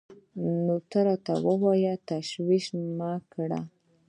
[0.65, 0.73] نو
[1.05, 2.65] راته وويل تشويش
[2.97, 3.59] مه کړه.